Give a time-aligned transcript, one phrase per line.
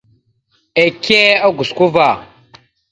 [0.87, 2.09] Ike a gosko ava.